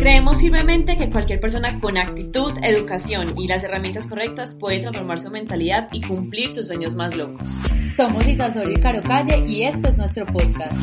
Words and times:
Creemos 0.00 0.38
firmemente 0.38 0.96
que 0.96 1.10
cualquier 1.10 1.40
persona 1.40 1.78
con 1.78 1.98
actitud, 1.98 2.54
educación 2.62 3.34
y 3.36 3.46
las 3.46 3.62
herramientas 3.62 4.06
correctas 4.06 4.54
puede 4.54 4.80
transformar 4.80 5.18
su 5.18 5.28
mentalidad 5.28 5.90
y 5.92 6.00
cumplir 6.00 6.54
sus 6.54 6.68
sueños 6.68 6.94
más 6.94 7.14
locos. 7.18 7.46
Somos 7.94 8.26
Isasorio 8.26 8.72
y 8.72 8.80
Caro 8.80 9.02
Calle 9.02 9.44
y 9.46 9.64
este 9.64 9.90
es 9.90 9.98
nuestro 9.98 10.24
podcast. 10.24 10.74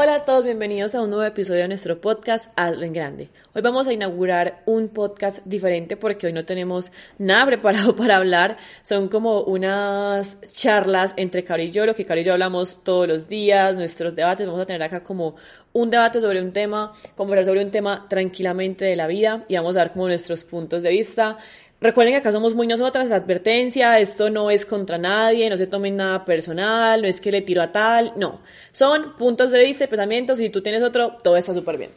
Hola 0.00 0.14
a 0.14 0.24
todos, 0.24 0.44
bienvenidos 0.44 0.94
a 0.94 1.02
un 1.02 1.10
nuevo 1.10 1.24
episodio 1.24 1.62
de 1.62 1.66
nuestro 1.66 2.00
podcast 2.00 2.52
Hazlo 2.54 2.84
en 2.84 2.92
Grande. 2.92 3.30
Hoy 3.52 3.62
vamos 3.62 3.88
a 3.88 3.92
inaugurar 3.92 4.62
un 4.64 4.90
podcast 4.90 5.40
diferente 5.44 5.96
porque 5.96 6.28
hoy 6.28 6.32
no 6.32 6.44
tenemos 6.44 6.92
nada 7.18 7.46
preparado 7.46 7.96
para 7.96 8.14
hablar. 8.14 8.58
Son 8.84 9.08
como 9.08 9.40
unas 9.40 10.40
charlas 10.52 11.14
entre 11.16 11.42
Caro 11.42 11.64
y 11.64 11.72
yo, 11.72 11.84
lo 11.84 11.96
que 11.96 12.04
Caro 12.04 12.20
y 12.20 12.22
yo 12.22 12.34
hablamos 12.34 12.84
todos 12.84 13.08
los 13.08 13.26
días, 13.26 13.74
nuestros 13.74 14.14
debates. 14.14 14.46
Vamos 14.46 14.62
a 14.62 14.66
tener 14.66 14.84
acá 14.84 15.02
como 15.02 15.34
un 15.72 15.90
debate 15.90 16.20
sobre 16.20 16.40
un 16.40 16.52
tema, 16.52 16.92
conversar 17.16 17.46
sobre 17.46 17.64
un 17.64 17.72
tema 17.72 18.06
tranquilamente 18.08 18.84
de 18.84 18.94
la 18.94 19.08
vida 19.08 19.44
y 19.48 19.56
vamos 19.56 19.74
a 19.74 19.80
dar 19.80 19.92
como 19.92 20.06
nuestros 20.06 20.44
puntos 20.44 20.84
de 20.84 20.90
vista. 20.90 21.38
Recuerden 21.80 22.14
que 22.14 22.18
acá 22.18 22.32
somos 22.32 22.54
muy 22.54 22.66
nosotras, 22.66 23.12
advertencia, 23.12 24.00
esto 24.00 24.30
no 24.30 24.50
es 24.50 24.66
contra 24.66 24.98
nadie, 24.98 25.48
no 25.48 25.56
se 25.56 25.68
tomen 25.68 25.94
nada 25.94 26.24
personal, 26.24 27.00
no 27.00 27.06
es 27.06 27.20
que 27.20 27.30
le 27.30 27.40
tiro 27.40 27.62
a 27.62 27.70
tal, 27.70 28.14
no. 28.16 28.40
Son 28.72 29.16
puntos 29.16 29.52
de 29.52 29.62
vista 29.62 29.84
y 29.84 29.86
pensamientos, 29.86 30.38
si 30.38 30.50
tú 30.50 30.60
tienes 30.60 30.82
otro, 30.82 31.16
todo 31.22 31.36
está 31.36 31.54
súper 31.54 31.78
bien. 31.78 31.90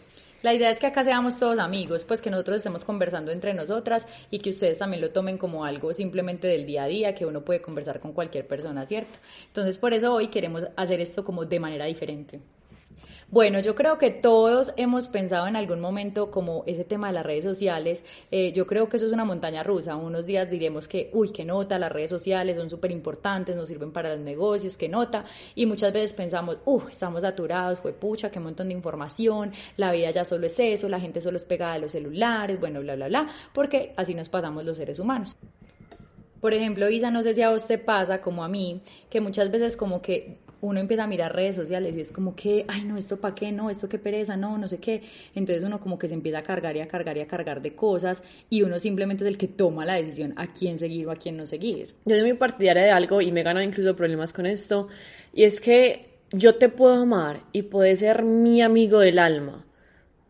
La 0.44 0.54
idea 0.54 0.70
es 0.70 0.78
que 0.78 0.86
acá 0.86 1.04
seamos 1.04 1.40
todos 1.40 1.58
amigos, 1.58 2.04
pues 2.04 2.22
que 2.22 2.30
nosotros 2.30 2.58
estemos 2.58 2.86
conversando 2.86 3.32
entre 3.32 3.56
nosotras 3.56 4.06
y 4.30 4.38
que 4.38 4.52
ustedes 4.52 4.78
también 4.78 5.02
lo 5.02 5.10
tomen 5.10 5.40
como 5.40 5.66
algo 5.66 5.92
simplemente 5.96 6.48
del 6.48 6.68
día 6.68 6.84
a 6.84 6.88
día, 6.88 7.16
que 7.16 7.26
uno 7.26 7.42
puede 7.42 7.64
conversar 7.64 8.00
con 8.00 8.14
cualquier 8.14 8.46
persona, 8.46 8.86
¿cierto? 8.86 9.18
Entonces 9.48 9.80
por 9.80 9.96
eso 9.96 10.14
hoy 10.14 10.28
queremos 10.28 10.62
hacer 10.76 11.02
esto 11.02 11.26
como 11.26 11.46
de 11.46 11.60
manera 11.60 11.86
diferente. 11.86 12.40
Bueno, 13.32 13.62
yo 13.62 13.76
creo 13.76 13.98
que 13.98 14.12
todos 14.12 14.74
hemos 14.76 15.08
pensado 15.08 15.48
en 15.48 15.56
algún 15.56 15.80
momento 15.80 16.30
como 16.30 16.66
ese 16.68 16.84
tema 16.84 17.08
de 17.08 17.14
las 17.14 17.26
redes 17.26 17.46
sociales. 17.46 18.04
Eh, 18.30 18.52
yo 18.52 18.68
creo 18.68 18.90
que 18.90 18.98
eso 18.98 19.08
es 19.08 19.14
una 19.14 19.24
montaña 19.24 19.64
rusa. 19.64 19.96
Unos 19.96 20.26
días 20.26 20.50
diremos 20.50 20.90
que, 20.90 21.10
uy, 21.14 21.30
qué 21.30 21.46
nota, 21.46 21.80
las 21.80 21.94
redes 21.94 22.10
sociales 22.10 22.58
son 22.58 22.70
súper 22.70 22.92
importantes, 22.92 23.56
nos 23.56 23.70
sirven 23.70 23.94
para 23.94 24.10
los 24.10 24.20
negocios, 24.20 24.76
qué 24.76 24.90
nota. 24.90 25.24
Y 25.56 25.66
muchas 25.66 25.94
veces 25.94 26.12
pensamos, 26.12 26.58
uy, 26.66 26.84
estamos 26.90 27.22
saturados, 27.22 27.80
fue 27.80 27.94
pucha, 27.94 28.30
qué 28.30 28.42
montón 28.42 28.68
de 28.68 28.74
información, 28.74 29.54
la 29.78 29.94
vida 29.94 30.12
ya 30.12 30.26
solo 30.26 30.48
es 30.48 30.60
eso, 30.60 30.90
la 30.90 31.00
gente 31.00 31.22
solo 31.22 31.38
es 31.38 31.44
pegada 31.46 31.76
a 31.76 31.78
los 31.78 31.94
celulares, 31.94 32.60
bueno, 32.60 32.82
bla, 32.82 32.96
bla, 32.96 33.08
bla, 33.08 33.30
porque 33.54 33.94
así 33.96 34.14
nos 34.14 34.28
pasamos 34.28 34.66
los 34.66 34.76
seres 34.76 35.00
humanos. 35.00 35.38
Por 36.42 36.54
ejemplo, 36.54 36.90
Isa, 36.90 37.12
no 37.12 37.24
sé 37.24 37.34
si 37.34 37.42
a 37.44 37.50
vos 37.52 37.66
te 37.66 37.78
pasa 37.78 38.20
como 38.20 38.44
a 38.44 38.50
mí, 38.50 38.82
que 39.10 39.22
muchas 39.22 39.52
veces 39.52 39.78
como 39.78 40.02
que 40.02 40.40
uno 40.62 40.80
empieza 40.80 41.04
a 41.04 41.08
mirar 41.08 41.36
redes 41.36 41.56
sociales 41.56 41.96
y 41.98 42.02
es 42.02 42.12
como 42.12 42.36
que, 42.36 42.66
ay, 42.68 42.84
no, 42.84 42.98
esto 42.98 43.20
para 43.20 43.36
qué, 43.36 43.52
no, 43.52 43.70
esto 43.70 43.90
qué 43.90 43.98
pereza, 43.98 44.38
no, 44.38 44.58
no 44.58 44.68
sé 44.68 44.78
qué. 44.78 45.02
Entonces 45.36 45.64
uno 45.64 45.80
como 45.80 45.98
que 45.98 46.08
se 46.08 46.14
empieza 46.14 46.40
a 46.40 46.44
cargar 46.44 46.76
y 46.78 46.82
a 46.82 46.88
cargar 46.88 47.18
y 47.18 47.22
a 47.22 47.28
cargar 47.28 47.62
de 47.62 47.76
cosas 47.76 48.22
y 48.50 48.62
uno 48.62 48.80
simplemente 48.80 49.24
es 49.24 49.28
el 49.28 49.38
que 49.38 49.48
toma 49.48 49.86
la 49.86 49.96
decisión 49.96 50.34
a 50.38 50.54
quién 50.54 50.80
seguir 50.80 51.08
o 51.08 51.12
a 51.12 51.16
quién 51.16 51.38
no 51.38 51.46
seguir. 51.46 51.96
Yo 52.06 52.16
soy 52.16 52.24
muy 52.24 52.38
partidaria 52.38 52.84
de 52.84 52.92
algo 52.92 53.22
y 53.22 53.32
me 53.32 53.44
gano 53.44 53.62
incluso 53.62 53.96
problemas 53.96 54.34
con 54.34 54.46
esto 54.46 54.88
y 55.34 55.44
es 55.44 55.60
que 55.60 56.10
yo 56.32 56.56
te 56.56 56.70
puedo 56.70 56.96
amar 56.96 57.42
y 57.52 57.64
puedes 57.64 58.00
ser 58.00 58.24
mi 58.24 58.62
amigo 58.62 59.00
del 59.00 59.20
alma 59.20 59.66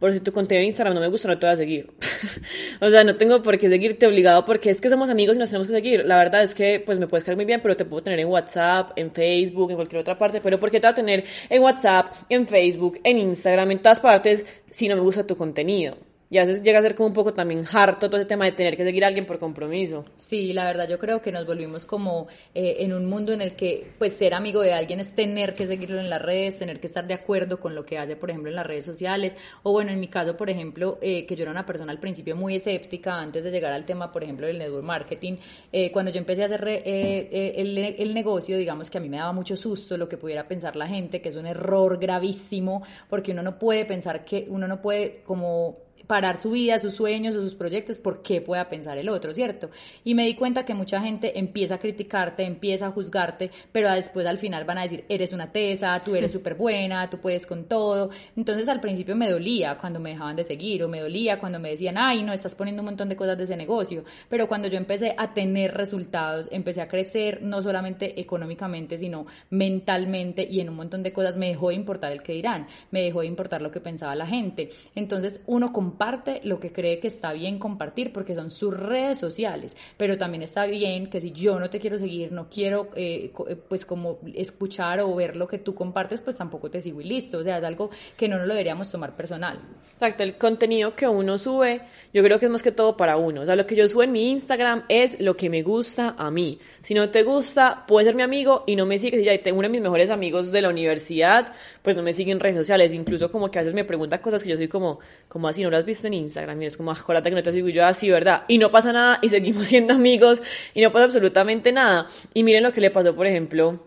por 0.01 0.11
si 0.11 0.19
tu 0.19 0.31
contenido 0.31 0.63
en 0.63 0.69
Instagram 0.69 0.95
no 0.95 0.99
me 0.99 1.09
gusta, 1.09 1.27
no 1.27 1.37
te 1.37 1.45
voy 1.45 1.53
a 1.53 1.57
seguir. 1.57 1.91
o 2.81 2.89
sea, 2.89 3.03
no 3.03 3.17
tengo 3.17 3.43
por 3.43 3.59
qué 3.59 3.69
seguirte 3.69 4.07
obligado 4.07 4.43
porque 4.45 4.71
es 4.71 4.81
que 4.81 4.89
somos 4.89 5.11
amigos 5.11 5.35
y 5.35 5.39
nos 5.39 5.49
tenemos 5.49 5.67
que 5.67 5.73
seguir. 5.73 6.03
La 6.07 6.17
verdad 6.17 6.41
es 6.41 6.55
que, 6.55 6.81
pues 6.83 6.97
me 6.97 7.05
puedes 7.05 7.23
caer 7.23 7.35
muy 7.35 7.45
bien, 7.45 7.61
pero 7.61 7.77
te 7.77 7.85
puedo 7.85 8.01
tener 8.01 8.19
en 8.19 8.27
WhatsApp, 8.27 8.93
en 8.95 9.11
Facebook, 9.11 9.69
en 9.69 9.75
cualquier 9.75 10.01
otra 10.01 10.17
parte. 10.17 10.41
Pero 10.41 10.59
¿por 10.59 10.71
qué 10.71 10.79
te 10.79 10.87
voy 10.87 10.91
a 10.93 10.95
tener 10.95 11.23
en 11.47 11.61
WhatsApp, 11.61 12.15
en 12.29 12.47
Facebook, 12.47 12.99
en 13.03 13.19
Instagram, 13.19 13.69
en 13.69 13.79
todas 13.79 13.99
partes 13.99 14.43
si 14.71 14.87
no 14.87 14.95
me 14.95 15.03
gusta 15.03 15.23
tu 15.23 15.37
contenido? 15.37 15.95
Y 16.31 16.37
a 16.37 16.45
veces 16.45 16.63
llega 16.63 16.79
a 16.79 16.81
ser 16.81 16.95
como 16.95 17.09
un 17.09 17.13
poco 17.13 17.33
también 17.33 17.65
harto 17.73 18.07
todo 18.07 18.15
ese 18.15 18.25
tema 18.25 18.45
de 18.45 18.53
tener 18.53 18.77
que 18.77 18.85
seguir 18.85 19.03
a 19.03 19.07
alguien 19.07 19.25
por 19.25 19.37
compromiso. 19.37 20.05
Sí, 20.15 20.53
la 20.53 20.63
verdad 20.63 20.87
yo 20.87 20.97
creo 20.97 21.21
que 21.21 21.29
nos 21.29 21.45
volvimos 21.45 21.85
como 21.85 22.27
eh, 22.55 22.77
en 22.79 22.93
un 22.93 23.05
mundo 23.05 23.33
en 23.33 23.41
el 23.41 23.53
que 23.57 23.91
pues 23.99 24.13
ser 24.13 24.33
amigo 24.33 24.61
de 24.61 24.71
alguien 24.71 25.01
es 25.01 25.13
tener 25.13 25.55
que 25.55 25.67
seguirlo 25.67 25.99
en 25.99 26.09
las 26.09 26.21
redes, 26.21 26.57
tener 26.57 26.79
que 26.79 26.87
estar 26.87 27.05
de 27.05 27.15
acuerdo 27.15 27.59
con 27.59 27.75
lo 27.75 27.85
que 27.85 27.97
hace, 27.97 28.15
por 28.15 28.29
ejemplo, 28.29 28.49
en 28.49 28.55
las 28.55 28.65
redes 28.65 28.85
sociales. 28.85 29.35
O 29.63 29.73
bueno, 29.73 29.91
en 29.91 29.99
mi 29.99 30.07
caso, 30.07 30.37
por 30.37 30.49
ejemplo, 30.49 30.99
eh, 31.01 31.25
que 31.25 31.35
yo 31.35 31.41
era 31.41 31.51
una 31.51 31.65
persona 31.65 31.91
al 31.91 31.99
principio 31.99 32.33
muy 32.33 32.55
escéptica 32.55 33.13
antes 33.19 33.43
de 33.43 33.51
llegar 33.51 33.73
al 33.73 33.83
tema, 33.83 34.09
por 34.09 34.23
ejemplo, 34.23 34.47
del 34.47 34.57
network 34.57 34.85
marketing. 34.85 35.35
Eh, 35.73 35.91
cuando 35.91 36.11
yo 36.11 36.19
empecé 36.19 36.43
a 36.43 36.45
hacer 36.45 36.65
el, 36.65 37.77
el 37.77 38.13
negocio, 38.13 38.55
digamos 38.55 38.89
que 38.89 38.99
a 38.99 39.01
mí 39.01 39.09
me 39.09 39.17
daba 39.17 39.33
mucho 39.33 39.57
susto 39.57 39.97
lo 39.97 40.07
que 40.07 40.15
pudiera 40.15 40.47
pensar 40.47 40.77
la 40.77 40.87
gente, 40.87 41.21
que 41.21 41.27
es 41.27 41.35
un 41.35 41.45
error 41.45 41.99
gravísimo, 41.99 42.83
porque 43.09 43.33
uno 43.33 43.43
no 43.43 43.59
puede 43.59 43.83
pensar 43.83 44.23
que 44.23 44.45
uno 44.47 44.65
no 44.65 44.81
puede 44.81 45.23
como 45.25 45.90
parar 46.11 46.37
su 46.37 46.51
vida, 46.51 46.77
sus 46.77 46.95
sueños 46.95 47.37
o 47.37 47.41
sus 47.41 47.55
proyectos 47.55 47.97
por 47.97 48.21
qué 48.21 48.41
pueda 48.41 48.67
pensar 48.67 48.97
el 48.97 49.07
otro, 49.07 49.33
¿cierto? 49.33 49.69
Y 50.03 50.13
me 50.13 50.25
di 50.25 50.35
cuenta 50.35 50.65
que 50.65 50.73
mucha 50.73 50.99
gente 50.99 51.39
empieza 51.39 51.75
a 51.75 51.77
criticarte, 51.77 52.43
empieza 52.43 52.87
a 52.87 52.91
juzgarte, 52.91 53.49
pero 53.71 53.89
después 53.89 54.27
al 54.27 54.37
final 54.37 54.65
van 54.65 54.79
a 54.79 54.81
decir, 54.81 55.05
eres 55.07 55.31
una 55.31 55.53
tesa, 55.53 56.01
tú 56.03 56.13
eres 56.13 56.29
súper 56.33 56.55
buena, 56.55 57.09
tú 57.09 57.19
puedes 57.19 57.45
con 57.45 57.63
todo. 57.63 58.09
Entonces 58.35 58.67
al 58.67 58.81
principio 58.81 59.15
me 59.15 59.31
dolía 59.31 59.77
cuando 59.77 60.01
me 60.01 60.09
dejaban 60.09 60.35
de 60.35 60.43
seguir 60.43 60.83
o 60.83 60.89
me 60.89 60.99
dolía 60.99 61.39
cuando 61.39 61.59
me 61.59 61.69
decían, 61.69 61.95
ay, 61.97 62.23
no, 62.23 62.33
estás 62.33 62.55
poniendo 62.55 62.81
un 62.81 62.87
montón 62.87 63.07
de 63.07 63.15
cosas 63.15 63.37
de 63.37 63.45
ese 63.45 63.55
negocio. 63.55 64.03
Pero 64.27 64.49
cuando 64.49 64.67
yo 64.67 64.75
empecé 64.75 65.15
a 65.17 65.33
tener 65.33 65.73
resultados, 65.73 66.49
empecé 66.51 66.81
a 66.81 66.89
crecer 66.89 67.41
no 67.41 67.61
solamente 67.61 68.19
económicamente, 68.19 68.97
sino 68.97 69.27
mentalmente 69.49 70.45
y 70.45 70.59
en 70.59 70.71
un 70.71 70.75
montón 70.75 71.03
de 71.03 71.13
cosas, 71.13 71.37
me 71.37 71.47
dejó 71.47 71.69
de 71.69 71.75
importar 71.75 72.11
el 72.11 72.21
que 72.21 72.33
dirán, 72.33 72.67
me 72.91 73.01
dejó 73.01 73.21
de 73.21 73.27
importar 73.27 73.61
lo 73.61 73.71
que 73.71 73.79
pensaba 73.79 74.13
la 74.13 74.27
gente. 74.27 74.67
Entonces 74.93 75.39
uno 75.47 75.71
comparte 75.71 76.00
lo 76.43 76.59
que 76.59 76.71
cree 76.71 76.99
que 76.99 77.07
está 77.07 77.31
bien 77.31 77.59
compartir 77.59 78.11
porque 78.11 78.33
son 78.33 78.49
sus 78.49 78.75
redes 78.75 79.19
sociales, 79.19 79.75
pero 79.97 80.17
también 80.17 80.41
está 80.41 80.65
bien 80.65 81.09
que 81.11 81.21
si 81.21 81.31
yo 81.31 81.59
no 81.59 81.69
te 81.69 81.79
quiero 81.79 81.99
seguir, 81.99 82.31
no 82.31 82.49
quiero 82.49 82.89
eh, 82.95 83.31
eh, 83.47 83.55
pues 83.55 83.85
como 83.85 84.17
escuchar 84.33 84.99
o 85.01 85.13
ver 85.13 85.35
lo 85.35 85.47
que 85.47 85.59
tú 85.59 85.75
compartes, 85.75 86.19
pues 86.19 86.37
tampoco 86.37 86.71
te 86.71 86.81
sigo 86.81 87.01
y 87.01 87.03
listo, 87.03 87.37
o 87.37 87.43
sea, 87.43 87.59
es 87.59 87.63
algo 87.63 87.91
que 88.17 88.27
no 88.27 88.37
nos 88.37 88.47
lo 88.47 88.53
deberíamos 88.53 88.89
tomar 88.89 89.15
personal. 89.15 89.59
Exacto, 89.93 90.23
el 90.23 90.37
contenido 90.37 90.95
que 90.95 91.07
uno 91.07 91.37
sube, 91.37 91.81
yo 92.11 92.23
creo 92.23 92.39
que 92.39 92.45
es 92.45 92.51
más 92.51 92.63
que 92.63 92.71
todo 92.71 92.97
para 92.97 93.17
uno, 93.17 93.41
o 93.41 93.45
sea, 93.45 93.55
lo 93.55 93.67
que 93.67 93.75
yo 93.75 93.87
subo 93.87 94.01
en 94.01 94.11
mi 94.11 94.31
Instagram 94.31 94.83
es 94.89 95.19
lo 95.19 95.37
que 95.37 95.51
me 95.51 95.61
gusta 95.61 96.15
a 96.17 96.31
mí. 96.31 96.57
Si 96.81 96.95
no 96.95 97.09
te 97.09 97.21
gusta, 97.21 97.85
puedes 97.87 98.07
ser 98.07 98.15
mi 98.15 98.23
amigo 98.23 98.63
y 98.65 98.75
no 98.75 98.87
me 98.87 98.97
sigues, 98.97 99.23
ya 99.23 99.37
tengo 99.37 99.59
uno 99.59 99.67
de 99.67 99.73
mis 99.73 99.81
mejores 99.81 100.09
amigos 100.09 100.51
de 100.51 100.63
la 100.63 100.69
universidad, 100.69 101.53
pues 101.83 101.95
no 101.95 102.01
me 102.01 102.13
siguen 102.13 102.37
en 102.37 102.39
redes 102.39 102.57
sociales, 102.57 102.93
incluso 102.93 103.31
como 103.31 103.51
que 103.51 103.59
a 103.59 103.61
veces 103.61 103.75
me 103.75 103.85
pregunta 103.85 104.19
cosas 104.19 104.41
que 104.41 104.49
yo 104.49 104.57
soy 104.57 104.67
como, 104.67 104.99
como 105.27 105.47
así, 105.47 105.61
no 105.61 105.69
lo 105.69 105.77
has 105.77 105.85
visto 105.91 106.07
en 106.07 106.15
Instagram, 106.15 106.61
y 106.61 106.65
es 106.65 106.77
como, 106.77 106.91
acuérdate 106.91 107.29
que 107.29 107.35
no 107.35 107.43
te 107.43 107.51
sigo 107.51 107.69
yo 107.69 107.85
así, 107.85 108.09
¿verdad? 108.09 108.43
Y 108.47 108.57
no 108.57 108.71
pasa 108.71 108.91
nada, 108.91 109.19
y 109.21 109.29
seguimos 109.29 109.67
siendo 109.69 109.93
amigos, 109.93 110.41
y 110.73 110.81
no 110.81 110.91
pasa 110.91 111.05
absolutamente 111.05 111.71
nada. 111.71 112.07
Y 112.33 112.43
miren 112.43 112.63
lo 112.63 112.71
que 112.71 112.81
le 112.81 112.91
pasó, 112.91 113.15
por 113.15 113.27
ejemplo, 113.27 113.79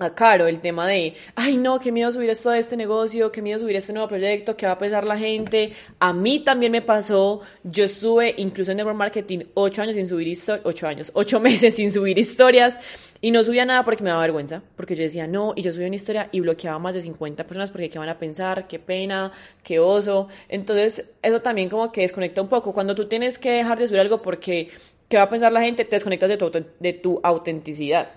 a 0.00 0.14
Caro 0.14 0.46
el 0.46 0.60
tema 0.60 0.86
de, 0.86 1.14
ay 1.34 1.56
no, 1.56 1.78
qué 1.78 1.92
miedo 1.92 2.12
subir 2.12 2.30
esto 2.30 2.50
de 2.50 2.60
este 2.60 2.76
negocio, 2.76 3.32
qué 3.32 3.42
miedo 3.42 3.60
subir 3.60 3.76
este 3.76 3.92
nuevo 3.92 4.08
proyecto, 4.08 4.56
qué 4.56 4.66
va 4.66 4.72
a 4.72 4.78
pensar 4.78 5.04
la 5.04 5.18
gente. 5.18 5.72
A 5.98 6.12
mí 6.12 6.40
también 6.40 6.72
me 6.72 6.82
pasó, 6.82 7.40
yo 7.64 7.84
estuve 7.84 8.34
incluso 8.38 8.70
en 8.70 8.78
Network 8.78 8.96
Marketing 8.96 9.40
ocho 9.54 9.82
años 9.82 9.96
sin 9.96 10.08
subir 10.08 10.28
historias, 10.28 10.66
ocho 10.66 10.86
años, 10.86 11.10
ocho 11.14 11.40
meses 11.48 11.74
sin 11.74 11.92
subir 11.92 12.18
historias 12.18 12.78
y 13.20 13.30
no 13.30 13.42
subía 13.44 13.64
nada 13.64 13.84
porque 13.84 14.02
me 14.02 14.10
daba 14.10 14.22
vergüenza, 14.22 14.62
porque 14.76 14.94
yo 14.94 15.02
decía 15.02 15.26
no, 15.26 15.52
y 15.56 15.62
yo 15.62 15.72
subía 15.72 15.86
una 15.86 15.96
historia 15.96 16.28
y 16.32 16.40
bloqueaba 16.40 16.78
más 16.78 16.94
de 16.94 17.02
50 17.02 17.44
personas 17.44 17.70
porque 17.70 17.90
qué 17.90 17.98
van 17.98 18.08
a 18.08 18.18
pensar, 18.18 18.68
qué 18.68 18.78
pena, 18.78 19.32
qué 19.62 19.80
oso. 19.80 20.28
Entonces 20.48 21.04
eso 21.22 21.42
también 21.42 21.68
como 21.68 21.90
que 21.92 22.02
desconecta 22.02 22.42
un 22.42 22.48
poco. 22.48 22.72
Cuando 22.72 22.94
tú 22.94 23.08
tienes 23.08 23.38
que 23.38 23.50
dejar 23.50 23.78
de 23.78 23.88
subir 23.88 24.00
algo 24.00 24.22
porque 24.22 24.70
qué 25.08 25.16
va 25.16 25.24
a 25.24 25.30
pensar 25.30 25.52
la 25.52 25.62
gente, 25.62 25.84
te 25.84 25.96
desconectas 25.96 26.28
de 26.28 26.36
tu, 26.36 26.50
de 26.78 26.92
tu 26.92 27.20
autenticidad. 27.22 28.08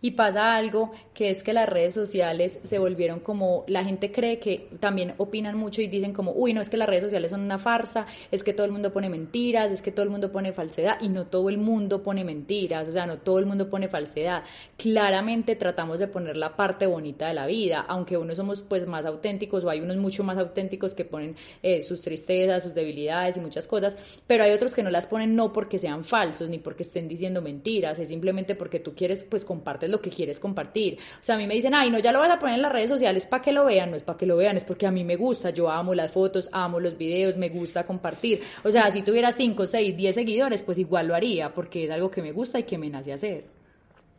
Y 0.00 0.12
pasa 0.12 0.54
algo 0.54 0.92
que 1.12 1.30
es 1.30 1.42
que 1.42 1.52
las 1.52 1.68
redes 1.68 1.94
sociales 1.94 2.60
se 2.62 2.78
volvieron 2.78 3.20
como, 3.20 3.64
la 3.66 3.84
gente 3.84 4.12
cree 4.12 4.38
que 4.38 4.68
también 4.80 5.14
opinan 5.18 5.56
mucho 5.56 5.82
y 5.82 5.88
dicen 5.88 6.12
como, 6.12 6.32
uy, 6.32 6.52
no 6.52 6.60
es 6.60 6.68
que 6.68 6.76
las 6.76 6.88
redes 6.88 7.04
sociales 7.04 7.30
son 7.30 7.40
una 7.40 7.58
farsa, 7.58 8.06
es 8.30 8.44
que 8.44 8.52
todo 8.52 8.66
el 8.66 8.72
mundo 8.72 8.92
pone 8.92 9.08
mentiras, 9.08 9.72
es 9.72 9.82
que 9.82 9.90
todo 9.90 10.04
el 10.04 10.10
mundo 10.10 10.30
pone 10.30 10.52
falsedad 10.52 11.00
y 11.00 11.08
no 11.08 11.26
todo 11.26 11.48
el 11.48 11.58
mundo 11.58 12.02
pone 12.02 12.24
mentiras, 12.24 12.88
o 12.88 12.92
sea, 12.92 13.06
no 13.06 13.18
todo 13.18 13.38
el 13.38 13.46
mundo 13.46 13.68
pone 13.68 13.88
falsedad. 13.88 14.44
Claramente 14.76 15.56
tratamos 15.56 15.98
de 15.98 16.06
poner 16.06 16.36
la 16.36 16.54
parte 16.54 16.86
bonita 16.86 17.28
de 17.28 17.34
la 17.34 17.46
vida, 17.46 17.84
aunque 17.88 18.16
unos 18.16 18.36
somos 18.36 18.60
pues 18.60 18.86
más 18.86 19.04
auténticos 19.04 19.64
o 19.64 19.70
hay 19.70 19.80
unos 19.80 19.96
mucho 19.96 20.22
más 20.22 20.38
auténticos 20.38 20.94
que 20.94 21.04
ponen 21.04 21.34
eh, 21.62 21.82
sus 21.82 22.02
tristezas, 22.02 22.62
sus 22.62 22.74
debilidades 22.74 23.36
y 23.36 23.40
muchas 23.40 23.66
cosas, 23.66 23.96
pero 24.26 24.44
hay 24.44 24.52
otros 24.52 24.74
que 24.74 24.82
no 24.82 24.90
las 24.90 25.06
ponen 25.06 25.34
no 25.34 25.52
porque 25.52 25.78
sean 25.78 26.04
falsos 26.04 26.48
ni 26.48 26.58
porque 26.58 26.84
estén 26.84 27.08
diciendo 27.08 27.42
mentiras, 27.42 27.98
es 27.98 28.08
simplemente 28.08 28.54
porque 28.54 28.78
tú 28.78 28.94
quieres 28.94 29.24
pues 29.24 29.44
lo 29.88 30.00
que 30.00 30.10
quieres 30.10 30.38
compartir. 30.38 30.98
O 31.20 31.24
sea, 31.24 31.34
a 31.34 31.38
mí 31.38 31.46
me 31.46 31.54
dicen, 31.54 31.74
ay, 31.74 31.90
no, 31.90 31.98
ya 31.98 32.12
lo 32.12 32.20
vas 32.20 32.30
a 32.30 32.38
poner 32.38 32.56
en 32.56 32.62
las 32.62 32.72
redes 32.72 32.88
sociales 32.88 33.26
para 33.26 33.42
que 33.42 33.52
lo 33.52 33.64
vean, 33.64 33.90
no 33.90 33.96
es 33.96 34.02
para 34.02 34.18
que 34.18 34.26
lo 34.26 34.36
vean, 34.36 34.56
es 34.56 34.64
porque 34.64 34.86
a 34.86 34.90
mí 34.90 35.04
me 35.04 35.16
gusta, 35.16 35.50
yo 35.50 35.70
amo 35.70 35.94
las 35.94 36.12
fotos, 36.12 36.48
amo 36.52 36.80
los 36.80 36.96
videos, 36.96 37.36
me 37.36 37.48
gusta 37.48 37.84
compartir. 37.84 38.40
O 38.64 38.70
sea, 38.70 38.90
si 38.90 39.02
tuviera 39.02 39.32
5, 39.32 39.66
6, 39.66 39.96
10 39.96 40.14
seguidores, 40.14 40.62
pues 40.62 40.78
igual 40.78 41.08
lo 41.08 41.14
haría, 41.14 41.52
porque 41.52 41.84
es 41.84 41.90
algo 41.90 42.10
que 42.10 42.22
me 42.22 42.32
gusta 42.32 42.58
y 42.58 42.64
que 42.64 42.78
me 42.78 42.90
nace 42.90 43.12
hacer. 43.12 43.57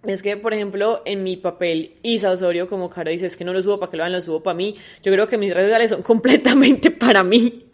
Es 0.03 0.21
que, 0.21 0.37
por 0.37 0.53
ejemplo, 0.53 1.01
en 1.03 1.23
mi 1.23 1.35
papel, 1.35 1.95
Isa 2.03 2.31
Osorio, 2.31 2.69
como 2.69 2.89
Caro 2.89 3.11
dice, 3.11 3.25
es 3.25 3.35
que 3.35 3.43
no 3.43 3.51
lo 3.51 3.61
subo 3.61 3.79
para 3.79 3.91
que 3.91 3.97
lo 3.97 4.03
vean, 4.03 4.13
lo 4.13 4.21
subo 4.21 4.41
para 4.41 4.53
mí. 4.53 4.77
Yo 5.03 5.11
creo 5.11 5.27
que 5.27 5.37
mis 5.37 5.53
redes 5.53 5.67
sociales 5.67 5.89
son 5.89 6.01
completamente 6.03 6.89
para 6.89 7.21
mí. 7.21 7.65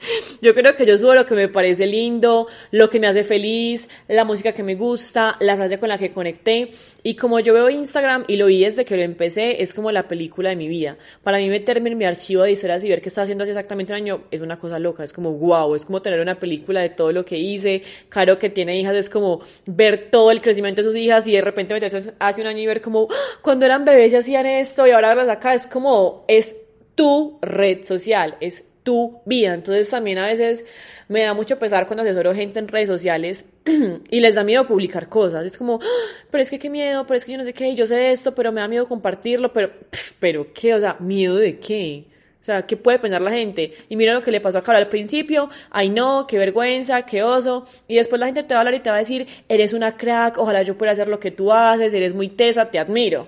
Yo 0.42 0.56
creo 0.56 0.75
que 0.75 0.88
yo 0.88 0.98
subo 0.98 1.13
lo 1.13 1.25
que 1.25 1.36
me 1.36 1.50
parece 1.50 1.86
lindo, 1.86 2.48
lo 2.72 2.89
que 2.89 3.00
me 3.00 3.07
hace 3.07 3.24
feliz, 3.24 3.88
la 4.07 4.25
música 4.25 4.54
que 4.54 4.63
me 4.63 4.74
gusta, 4.74 5.38
la 5.39 5.56
frase 5.56 5.77
con 5.77 5.89
la 5.89 6.00
que 6.00 6.12
conecté. 6.12 6.72
Y 7.04 7.16
como 7.16 7.39
yo 7.39 7.54
veo 7.54 7.69
Instagram 7.69 8.25
y 8.27 8.38
lo 8.38 8.48
vi 8.48 8.63
desde 8.63 8.86
que 8.86 8.98
lo 8.98 9.04
empecé, 9.04 9.62
es 9.62 9.75
como 9.75 9.92
la 9.92 10.07
película 10.07 10.50
de 10.50 10.56
mi 10.56 10.68
vida. 10.68 10.98
Para 11.24 11.38
mí 11.38 11.48
meterme 11.48 11.92
en 11.92 11.98
mi 12.00 12.06
archivo 12.06 12.42
de 12.42 12.51
historias 12.51 12.83
y 12.83 12.89
ver 12.89 13.04
qué 13.04 13.10
está 13.10 13.22
haciendo 13.22 13.44
hace 13.44 13.51
exactamente 13.51 13.94
un 13.94 13.98
año 13.98 14.24
es 14.31 14.42
una 14.42 14.57
cosa 14.57 14.80
loca. 14.80 15.04
Es 15.04 15.13
como 15.13 15.33
wow, 15.33 15.75
es 15.75 15.86
como 15.86 16.01
tener 16.01 16.19
una 16.19 16.39
película 16.39 16.81
de 16.81 16.89
todo 16.89 17.12
lo 17.12 17.24
que 17.24 17.38
hice. 17.38 17.83
Caro 18.10 18.39
que 18.39 18.50
tiene 18.50 18.80
hijas 18.80 18.95
es 18.95 19.12
como 19.12 19.42
ver 19.68 20.10
todo 20.10 20.31
el 20.31 20.42
crecimiento 20.42 20.81
de 20.81 20.88
sus 20.88 20.98
hijas 20.98 21.27
y 21.27 21.33
de 21.33 21.42
repente 21.42 21.75
meterse 21.75 22.14
hace 22.19 22.41
un 22.41 22.47
año 22.47 22.59
y 22.59 22.67
ver 22.67 22.81
como 22.81 23.07
¡Ah! 23.09 23.15
cuando 23.41 23.65
eran 23.65 23.85
bebés 23.85 24.13
y 24.13 24.17
hacían 24.17 24.45
esto 24.45 24.88
y 24.88 24.91
ahora 24.91 25.09
verlas 25.09 25.29
acá. 25.29 25.53
Es 25.53 25.67
como, 25.67 26.25
es 26.27 26.56
tu 26.95 27.39
red 27.41 27.83
social, 27.83 28.38
es 28.39 28.63
tu 28.83 29.19
vida. 29.25 29.53
Entonces 29.53 29.89
también 29.89 30.17
a 30.19 30.27
veces 30.27 30.63
me 31.07 31.23
da 31.23 31.33
mucho 31.33 31.59
pesar 31.59 31.88
cuando 31.88 32.03
asesoro 32.03 32.33
gente 32.33 32.59
en 32.59 32.67
redes 32.67 32.88
sociales 32.88 33.45
y 34.09 34.19
les 34.19 34.35
da 34.35 34.44
miedo 34.44 34.67
publicar 34.67 35.09
cosas. 35.09 35.45
Es 35.45 35.57
como, 35.57 35.79
¡Ah! 35.81 36.15
pero 36.31 36.41
es 36.41 36.50
que 36.50 36.59
qué 36.59 36.69
miedo, 36.69 37.06
pero 37.06 37.17
es 37.17 37.25
que 37.25 37.33
yo 37.33 37.38
no 37.38 37.44
sé 37.44 37.53
qué, 37.53 37.75
yo 37.75 37.88
sé 37.88 37.95
de 37.95 38.12
esto, 38.12 38.33
pero 38.33 38.51
me 38.51 38.62
da 38.62 38.67
miedo 38.67 38.88
compartirlo, 38.88 39.51
pero, 39.51 39.71
pero 40.19 40.53
qué, 40.53 40.73
o 40.73 40.79
sea, 40.79 40.95
miedo 41.00 41.35
de 41.35 41.59
qué. 41.59 42.06
O 42.45 42.51
sea, 42.53 42.62
¿qué 42.68 42.77
puede 42.77 43.00
pensar 43.00 43.21
la 43.21 43.31
gente? 43.31 43.74
Y 43.89 43.95
mira 43.95 44.13
lo 44.13 44.21
que 44.21 44.30
le 44.30 44.39
pasó 44.39 44.59
a 44.59 44.62
Carol 44.62 44.80
al 44.80 44.88
principio. 44.88 45.50
Ay, 45.71 45.89
no, 45.89 46.27
qué 46.27 46.38
vergüenza, 46.38 47.01
qué 47.01 47.24
oso. 47.24 47.65
Y 47.88 47.95
después 47.95 48.19
la 48.19 48.27
gente 48.27 48.44
te 48.44 48.53
va 48.53 48.59
a 48.59 48.62
hablar 48.62 48.75
y 48.75 48.81
te 48.81 48.92
va 48.92 48.97
a 48.97 49.00
decir, 49.00 49.25
eres 49.50 49.74
una 49.74 49.97
crack, 49.97 50.38
ojalá 50.38 50.62
yo 50.62 50.77
pueda 50.77 50.92
hacer 50.92 51.07
lo 51.07 51.19
que 51.19 51.31
tú 51.31 51.51
haces, 51.51 51.92
eres 51.92 52.13
muy 52.13 52.30
tesa, 52.30 52.69
te 52.69 52.77
admiro. 52.77 53.25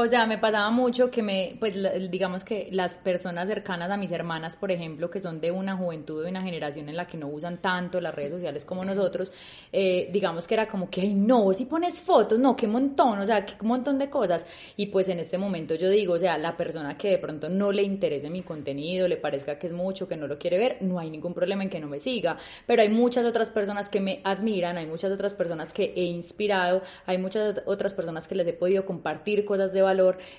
O 0.00 0.06
sea, 0.06 0.24
me 0.24 0.38
pasaba 0.38 0.70
mucho 0.70 1.10
que 1.10 1.22
me, 1.22 1.56
pues 1.60 1.74
digamos 2.10 2.42
que 2.42 2.68
las 2.72 2.94
personas 2.94 3.46
cercanas 3.46 3.90
a 3.90 3.98
mis 3.98 4.10
hermanas, 4.10 4.56
por 4.56 4.72
ejemplo, 4.72 5.10
que 5.10 5.18
son 5.18 5.42
de 5.42 5.50
una 5.50 5.76
juventud, 5.76 6.24
de 6.24 6.30
una 6.30 6.40
generación 6.40 6.88
en 6.88 6.96
la 6.96 7.06
que 7.06 7.18
no 7.18 7.28
usan 7.28 7.60
tanto 7.60 8.00
las 8.00 8.14
redes 8.14 8.32
sociales 8.32 8.64
como 8.64 8.82
nosotros, 8.82 9.30
eh, 9.70 10.08
digamos 10.10 10.46
que 10.46 10.54
era 10.54 10.66
como 10.66 10.88
que, 10.88 11.02
ay, 11.02 11.12
no, 11.12 11.52
si 11.52 11.66
pones 11.66 12.00
fotos, 12.00 12.38
no, 12.38 12.56
qué 12.56 12.66
montón, 12.66 13.18
o 13.18 13.26
sea, 13.26 13.44
qué 13.44 13.56
montón 13.60 13.98
de 13.98 14.08
cosas. 14.08 14.46
Y 14.74 14.86
pues 14.86 15.06
en 15.10 15.18
este 15.18 15.36
momento 15.36 15.74
yo 15.74 15.90
digo, 15.90 16.14
o 16.14 16.18
sea, 16.18 16.38
la 16.38 16.56
persona 16.56 16.96
que 16.96 17.10
de 17.10 17.18
pronto 17.18 17.50
no 17.50 17.70
le 17.70 17.82
interese 17.82 18.30
mi 18.30 18.42
contenido, 18.42 19.06
le 19.06 19.18
parezca 19.18 19.58
que 19.58 19.66
es 19.66 19.74
mucho, 19.74 20.08
que 20.08 20.16
no 20.16 20.26
lo 20.26 20.38
quiere 20.38 20.56
ver, 20.56 20.78
no 20.80 20.98
hay 20.98 21.10
ningún 21.10 21.34
problema 21.34 21.62
en 21.62 21.68
que 21.68 21.78
no 21.78 21.88
me 21.88 22.00
siga. 22.00 22.38
Pero 22.66 22.80
hay 22.80 22.88
muchas 22.88 23.26
otras 23.26 23.50
personas 23.50 23.90
que 23.90 24.00
me 24.00 24.22
admiran, 24.24 24.78
hay 24.78 24.86
muchas 24.86 25.12
otras 25.12 25.34
personas 25.34 25.74
que 25.74 25.92
he 25.94 26.04
inspirado, 26.04 26.80
hay 27.04 27.18
muchas 27.18 27.60
otras 27.66 27.92
personas 27.92 28.26
que 28.26 28.34
les 28.34 28.46
he 28.46 28.54
podido 28.54 28.86
compartir 28.86 29.44
cosas 29.44 29.74
de 29.74 29.89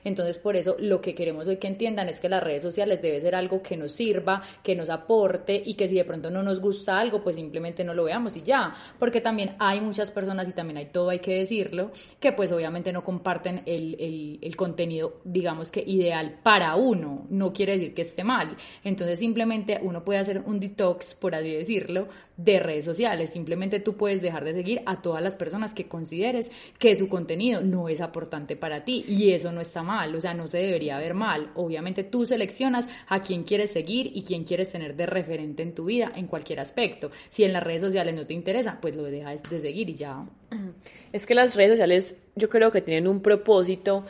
Entonces, 0.04 0.40
por 0.40 0.56
eso 0.56 0.76
lo 0.80 1.02
que 1.02 1.16
queremos 1.16 1.48
hoy 1.48 1.58
que 1.58 1.68
entiendan 1.68 2.10
es 2.10 2.20
que 2.20 2.30
las 2.30 2.44
redes 2.44 2.64
sociales 2.64 3.02
debe 3.02 3.20
ser 3.20 3.36
algo 3.36 3.62
que 3.62 3.78
nos 3.78 3.92
sirva, 3.92 4.42
que 4.64 4.76
nos 4.76 4.90
aporte 4.90 5.62
y 5.66 5.76
que 5.76 5.88
si 5.88 5.96
de 5.96 6.06
pronto 6.06 6.30
no 6.30 6.44
nos 6.44 6.60
gusta 6.60 7.00
algo, 7.00 7.24
pues 7.24 7.36
simplemente 7.36 7.84
no 7.84 7.94
lo 7.94 8.04
veamos 8.04 8.36
y 8.36 8.42
ya. 8.42 8.74
Porque 9.00 9.22
también 9.22 9.56
hay 9.60 9.82
muchas 9.82 10.12
personas 10.12 10.48
y 10.48 10.54
también 10.54 10.78
hay 10.78 10.88
todo, 10.88 11.10
hay 11.10 11.20
que 11.20 11.36
decirlo, 11.36 11.92
que 12.20 12.32
pues 12.32 12.52
obviamente 12.52 12.92
no 12.92 13.04
comparten 13.04 13.64
el, 13.66 13.96
el, 14.00 14.40
el 14.42 14.56
contenido, 14.56 15.22
digamos 15.24 15.70
que 15.70 15.84
ideal 15.86 16.40
para 16.44 16.76
uno. 16.76 17.26
No 17.30 17.54
quiere 17.54 17.74
decir 17.74 17.94
que 17.94 18.02
esté 18.02 18.24
mal. 18.24 18.56
Entonces, 18.84 19.20
simplemente 19.20 19.80
uno 19.82 20.04
puede 20.04 20.20
hacer 20.20 20.42
un 20.46 20.60
detox, 20.60 21.16
por 21.16 21.36
así 21.36 21.52
decirlo, 21.52 22.08
de 22.38 22.60
redes 22.60 22.86
sociales. 22.86 23.32
Simplemente 23.32 23.80
tú 23.80 23.96
puedes 23.96 24.22
dejar 24.22 24.44
de 24.44 24.54
seguir 24.54 24.82
a 24.86 25.02
todas 25.02 25.22
las 25.22 25.36
personas 25.36 25.74
que 25.74 25.88
consideres 25.88 26.52
que 26.80 26.96
su 26.96 27.08
contenido 27.08 27.62
no 27.62 27.90
es 27.90 28.02
aportante 28.02 28.56
para 28.56 28.84
ti 28.84 29.04
eso 29.34 29.52
no 29.52 29.62
está 29.62 29.84
mal, 29.84 30.16
o 30.16 30.22
sea, 30.22 30.34
no 30.34 30.48
se 30.48 30.58
debería 30.58 30.98
ver 30.98 31.14
mal. 31.14 31.52
Obviamente 31.56 32.04
tú 32.04 32.26
seleccionas 32.26 32.88
a 33.08 33.22
quién 33.22 33.44
quieres 33.44 33.72
seguir 33.72 34.12
y 34.14 34.24
quién 34.24 34.44
quieres 34.44 34.72
tener 34.72 34.96
de 34.96 35.06
referente 35.06 35.64
en 35.64 35.74
tu 35.74 35.86
vida 35.86 36.12
en 36.16 36.28
cualquier 36.28 36.60
aspecto. 36.60 37.12
Si 37.30 37.44
en 37.44 37.54
las 37.54 37.64
redes 37.64 37.82
sociales 37.82 38.16
no 38.16 38.26
te 38.26 38.34
interesa, 38.34 38.78
pues 38.82 38.96
lo 38.96 39.04
dejas 39.04 39.42
de 39.44 39.60
seguir 39.60 39.90
y 39.90 39.96
ya. 39.96 40.26
Es 41.12 41.26
que 41.26 41.36
las 41.36 41.56
redes 41.56 41.72
sociales 41.72 42.16
yo 42.36 42.50
creo 42.50 42.72
que 42.72 42.82
tienen 42.82 43.06
un 43.06 43.22
propósito 43.22 44.06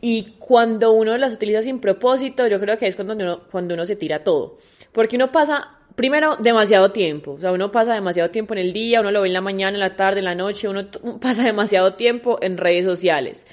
y 0.00 0.34
cuando 0.38 0.92
uno 0.92 1.16
las 1.18 1.32
utiliza 1.32 1.62
sin 1.62 1.80
propósito, 1.80 2.46
yo 2.46 2.60
creo 2.60 2.78
que 2.78 2.86
es 2.86 2.94
cuando 2.94 3.14
uno, 3.14 3.40
cuando 3.50 3.74
uno 3.74 3.84
se 3.86 3.96
tira 3.96 4.22
todo. 4.22 4.58
Porque 4.92 5.16
uno 5.16 5.32
pasa 5.32 5.78
primero, 5.94 6.36
demasiado 6.36 6.92
tiempo. 6.92 7.32
O 7.32 7.40
sea, 7.40 7.52
uno 7.52 7.70
pasa 7.70 7.94
demasiado 7.94 8.30
tiempo 8.30 8.54
en 8.54 8.60
el 8.60 8.72
día, 8.72 9.00
uno 9.00 9.10
lo 9.10 9.22
ve 9.22 9.28
en 9.28 9.34
la 9.34 9.40
mañana, 9.40 9.76
en 9.76 9.80
la 9.80 9.96
tarde, 9.96 10.18
en 10.20 10.24
la 10.24 10.34
noche, 10.34 10.68
uno 10.68 10.86
pasa 11.20 11.44
demasiado 11.44 11.94
tiempo 11.94 12.38
en 12.42 12.56
redes 12.56 12.84
sociales. 12.84 13.46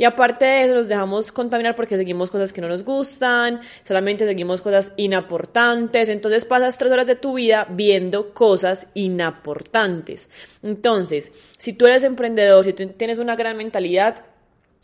Y 0.00 0.04
aparte 0.04 0.46
de 0.46 0.64
eso, 0.64 0.74
nos 0.76 0.88
dejamos 0.88 1.30
contaminar 1.30 1.74
porque 1.74 1.98
seguimos 1.98 2.30
cosas 2.30 2.54
que 2.54 2.62
no 2.62 2.68
nos 2.68 2.84
gustan, 2.84 3.60
solamente 3.86 4.24
seguimos 4.24 4.62
cosas 4.62 4.94
inaportantes. 4.96 6.08
Entonces 6.08 6.46
pasas 6.46 6.78
tres 6.78 6.90
horas 6.90 7.06
de 7.06 7.16
tu 7.16 7.34
vida 7.34 7.66
viendo 7.68 8.32
cosas 8.32 8.86
inaportantes. 8.94 10.30
Entonces, 10.62 11.32
si 11.58 11.74
tú 11.74 11.86
eres 11.86 12.02
emprendedor, 12.04 12.64
si 12.64 12.72
tú 12.72 12.86
tienes 12.96 13.18
una 13.18 13.36
gran 13.36 13.58
mentalidad, 13.58 14.24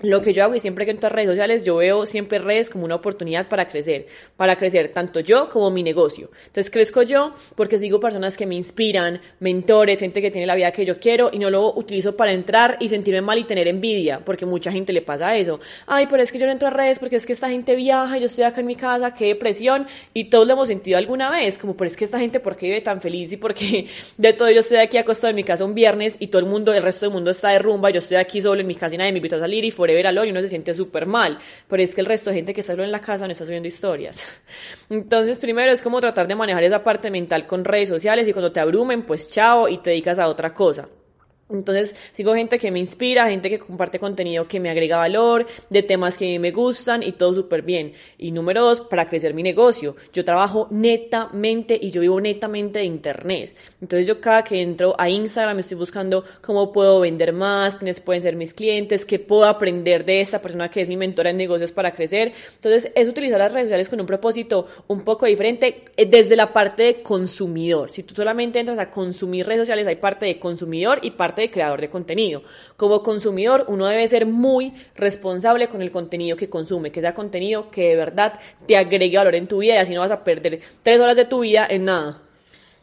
lo 0.00 0.20
que 0.20 0.34
yo 0.34 0.44
hago 0.44 0.54
y 0.54 0.60
siempre 0.60 0.84
que 0.84 0.90
entro 0.90 1.06
a 1.06 1.10
redes 1.10 1.30
sociales, 1.30 1.64
yo 1.64 1.76
veo 1.76 2.04
siempre 2.04 2.38
redes 2.38 2.68
como 2.68 2.84
una 2.84 2.96
oportunidad 2.96 3.48
para 3.48 3.66
crecer, 3.66 4.06
para 4.36 4.56
crecer 4.56 4.92
tanto 4.92 5.20
yo 5.20 5.48
como 5.48 5.70
mi 5.70 5.82
negocio. 5.82 6.30
Entonces 6.46 6.70
crezco 6.70 7.02
yo 7.02 7.34
porque 7.54 7.78
sigo 7.78 7.98
personas 7.98 8.36
que 8.36 8.44
me 8.44 8.54
inspiran, 8.56 9.22
mentores, 9.40 9.98
gente 9.98 10.20
que 10.20 10.30
tiene 10.30 10.46
la 10.46 10.54
vida 10.54 10.70
que 10.70 10.84
yo 10.84 11.00
quiero 11.00 11.30
y 11.32 11.38
no 11.38 11.48
lo 11.48 11.72
utilizo 11.74 12.14
para 12.14 12.32
entrar 12.32 12.76
y 12.78 12.90
sentirme 12.90 13.22
mal 13.22 13.38
y 13.38 13.44
tener 13.44 13.68
envidia, 13.68 14.20
porque 14.20 14.44
mucha 14.44 14.70
gente 14.70 14.92
le 14.92 15.00
pasa 15.00 15.34
eso. 15.34 15.60
Ay, 15.86 16.06
pero 16.10 16.22
es 16.22 16.30
que 16.30 16.38
yo 16.38 16.44
no 16.44 16.52
entro 16.52 16.68
a 16.68 16.72
redes 16.72 16.98
porque 16.98 17.16
es 17.16 17.24
que 17.24 17.32
esta 17.32 17.48
gente 17.48 17.74
viaja, 17.74 18.18
yo 18.18 18.26
estoy 18.26 18.44
acá 18.44 18.60
en 18.60 18.66
mi 18.66 18.76
casa, 18.76 19.14
qué 19.14 19.28
depresión 19.28 19.86
y 20.12 20.24
todos 20.24 20.46
lo 20.46 20.52
hemos 20.52 20.68
sentido 20.68 20.98
alguna 20.98 21.30
vez, 21.30 21.56
como, 21.56 21.74
pero 21.74 21.90
es 21.90 21.96
que 21.96 22.04
esta 22.04 22.18
gente, 22.18 22.38
¿por 22.38 22.56
qué 22.56 22.66
vive 22.66 22.82
tan 22.82 23.00
feliz 23.00 23.32
y 23.32 23.38
porque 23.38 23.86
de 24.18 24.32
todo 24.34 24.50
yo 24.50 24.60
estoy 24.60 24.76
aquí 24.76 24.98
acostado 24.98 25.30
en 25.30 25.36
mi 25.36 25.44
casa 25.44 25.64
un 25.64 25.74
viernes 25.74 26.16
y 26.18 26.26
todo 26.26 26.40
el 26.40 26.46
mundo, 26.46 26.74
el 26.74 26.82
resto 26.82 27.06
del 27.06 27.14
mundo 27.14 27.30
está 27.30 27.48
de 27.48 27.60
rumba, 27.60 27.88
yo 27.88 28.00
estoy 28.00 28.18
aquí 28.18 28.42
solo 28.42 28.60
en 28.60 28.66
mi 28.66 28.74
casa 28.74 28.94
y 28.94 28.98
nadie 28.98 29.12
me 29.12 29.18
invitó 29.18 29.36
a 29.36 29.40
salir 29.40 29.64
y 29.64 29.70
ver 29.94 30.06
algo 30.06 30.24
y 30.24 30.30
uno 30.30 30.40
se 30.40 30.48
siente 30.48 30.74
súper 30.74 31.06
mal, 31.06 31.38
pero 31.68 31.82
es 31.82 31.94
que 31.94 32.00
el 32.00 32.06
resto 32.06 32.30
de 32.30 32.36
gente 32.36 32.54
que 32.54 32.60
está 32.60 32.72
solo 32.72 32.84
en 32.84 32.92
la 32.92 33.00
casa 33.00 33.26
no 33.26 33.32
está 33.32 33.44
subiendo 33.44 33.68
historias. 33.68 34.26
Entonces, 34.90 35.38
primero 35.38 35.72
es 35.72 35.82
como 35.82 36.00
tratar 36.00 36.28
de 36.28 36.34
manejar 36.34 36.64
esa 36.64 36.82
parte 36.82 37.10
mental 37.10 37.46
con 37.46 37.64
redes 37.64 37.88
sociales 37.88 38.26
y 38.28 38.32
cuando 38.32 38.52
te 38.52 38.60
abrumen, 38.60 39.02
pues 39.02 39.30
chao 39.30 39.68
y 39.68 39.78
te 39.78 39.90
dedicas 39.90 40.18
a 40.18 40.28
otra 40.28 40.52
cosa. 40.52 40.88
Entonces 41.48 41.94
sigo 42.12 42.34
gente 42.34 42.58
que 42.58 42.72
me 42.72 42.80
inspira, 42.80 43.28
gente 43.28 43.48
que 43.48 43.60
comparte 43.60 44.00
contenido 44.00 44.48
que 44.48 44.58
me 44.58 44.68
agrega 44.68 44.96
valor, 44.96 45.46
de 45.70 45.82
temas 45.82 46.16
que 46.16 46.38
me 46.40 46.50
gustan 46.50 47.02
y 47.02 47.12
todo 47.12 47.34
súper 47.34 47.62
bien. 47.62 47.92
Y 48.18 48.32
número 48.32 48.62
dos, 48.62 48.80
para 48.80 49.08
crecer 49.08 49.32
mi 49.32 49.42
negocio. 49.42 49.94
Yo 50.12 50.24
trabajo 50.24 50.66
netamente 50.70 51.78
y 51.80 51.90
yo 51.90 52.00
vivo 52.00 52.20
netamente 52.20 52.80
de 52.80 52.84
internet. 52.84 53.54
Entonces 53.80 54.08
yo 54.08 54.20
cada 54.20 54.42
que 54.42 54.60
entro 54.60 54.96
a 54.98 55.08
Instagram 55.08 55.60
estoy 55.60 55.76
buscando 55.76 56.24
cómo 56.42 56.72
puedo 56.72 57.00
vender 57.00 57.32
más, 57.32 57.78
quiénes 57.78 58.00
pueden 58.00 58.22
ser 58.22 58.34
mis 58.34 58.52
clientes, 58.52 59.04
qué 59.04 59.18
puedo 59.20 59.44
aprender 59.44 60.04
de 60.04 60.20
esta 60.20 60.42
persona 60.42 60.70
que 60.70 60.80
es 60.80 60.88
mi 60.88 60.96
mentora 60.96 61.30
en 61.30 61.36
negocios 61.36 61.70
para 61.70 61.92
crecer. 61.94 62.32
Entonces 62.56 62.90
es 62.94 63.08
utilizar 63.08 63.38
las 63.38 63.52
redes 63.52 63.66
sociales 63.66 63.88
con 63.88 64.00
un 64.00 64.06
propósito 64.06 64.66
un 64.88 65.02
poco 65.02 65.26
diferente 65.26 65.84
eh, 65.96 66.06
desde 66.06 66.34
la 66.34 66.52
parte 66.52 66.82
de 66.82 67.02
consumidor. 67.02 67.90
Si 67.90 68.02
tú 68.02 68.14
solamente 68.16 68.58
entras 68.58 68.80
a 68.80 68.90
consumir 68.90 69.46
redes 69.46 69.60
sociales 69.60 69.86
hay 69.86 69.96
parte 69.96 70.26
de 70.26 70.40
consumidor 70.40 70.98
y 71.02 71.12
parte 71.12 71.35
de 71.42 71.50
creador 71.50 71.80
de 71.80 71.90
contenido. 71.90 72.42
Como 72.76 73.02
consumidor, 73.02 73.64
uno 73.68 73.86
debe 73.86 74.06
ser 74.08 74.26
muy 74.26 74.72
responsable 74.94 75.68
con 75.68 75.82
el 75.82 75.90
contenido 75.90 76.36
que 76.36 76.50
consume, 76.50 76.92
que 76.92 77.00
sea 77.00 77.14
contenido 77.14 77.70
que 77.70 77.90
de 77.90 77.96
verdad 77.96 78.38
te 78.66 78.76
agregue 78.76 79.16
valor 79.16 79.34
en 79.34 79.46
tu 79.46 79.58
vida 79.58 79.74
y 79.74 79.78
así 79.78 79.94
no 79.94 80.00
vas 80.00 80.10
a 80.10 80.24
perder 80.24 80.60
tres 80.82 81.00
horas 81.00 81.16
de 81.16 81.24
tu 81.24 81.40
vida 81.40 81.66
en 81.68 81.84
nada. 81.86 82.25